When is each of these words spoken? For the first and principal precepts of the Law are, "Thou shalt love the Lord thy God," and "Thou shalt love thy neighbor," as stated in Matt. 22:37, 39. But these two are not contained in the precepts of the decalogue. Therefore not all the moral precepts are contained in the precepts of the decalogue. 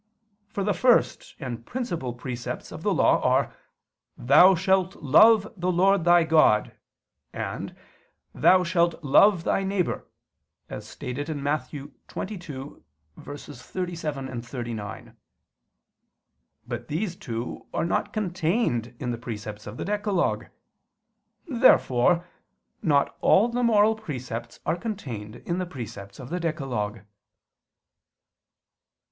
For 0.47 0.63
the 0.63 0.73
first 0.73 1.35
and 1.39 1.63
principal 1.63 2.11
precepts 2.11 2.71
of 2.71 2.81
the 2.81 2.91
Law 2.91 3.21
are, 3.21 3.55
"Thou 4.17 4.55
shalt 4.55 4.95
love 4.95 5.53
the 5.55 5.71
Lord 5.71 6.05
thy 6.05 6.23
God," 6.23 6.73
and 7.31 7.75
"Thou 8.33 8.63
shalt 8.63 9.03
love 9.03 9.43
thy 9.43 9.63
neighbor," 9.63 10.07
as 10.71 10.87
stated 10.87 11.29
in 11.29 11.43
Matt. 11.43 11.69
22:37, 11.69 14.43
39. 14.43 15.15
But 16.67 16.87
these 16.87 17.15
two 17.15 17.67
are 17.71 17.85
not 17.85 18.11
contained 18.11 18.95
in 18.99 19.11
the 19.11 19.19
precepts 19.19 19.67
of 19.67 19.77
the 19.77 19.85
decalogue. 19.85 20.45
Therefore 21.47 22.25
not 22.81 23.15
all 23.21 23.49
the 23.49 23.61
moral 23.61 23.93
precepts 23.93 24.59
are 24.65 24.77
contained 24.77 25.35
in 25.45 25.59
the 25.59 25.67
precepts 25.67 26.17
of 26.17 26.29
the 26.31 26.39
decalogue. 26.39 27.01